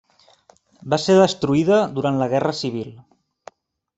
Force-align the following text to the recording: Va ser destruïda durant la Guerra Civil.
Va 0.93 0.99
ser 1.03 1.17
destruïda 1.19 1.77
durant 1.99 2.19
la 2.21 2.29
Guerra 2.33 2.57
Civil. 2.63 2.89